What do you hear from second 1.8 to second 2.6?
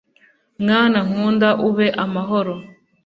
amahoro